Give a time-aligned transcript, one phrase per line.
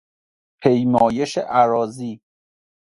[0.61, 2.21] پیمایش اراضی